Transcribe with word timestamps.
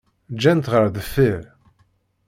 Ǧǧan-tt 0.35 0.71
ɣer 0.73 0.85
deffir. 0.95 1.41